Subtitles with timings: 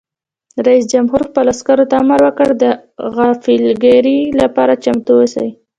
[0.65, 2.63] رئیس جمهور خپلو عسکرو ته امر وکړ؛ د
[3.15, 5.49] غافلګیرۍ لپاره چمتو اوسئ!